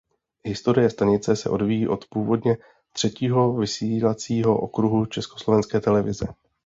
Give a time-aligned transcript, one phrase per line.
[0.43, 2.57] Historie stanice se odvíjí od původně
[2.93, 6.25] třetího vysílacího okruhu Československé televize.